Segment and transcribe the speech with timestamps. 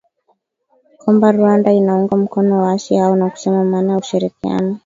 [0.97, 4.77] kwamba Rwanda inaunga mkono waasi hao na kusema maana ya ushirikiano